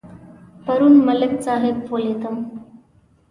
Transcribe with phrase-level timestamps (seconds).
[0.65, 2.37] پرون ملک صاحب ولیدم.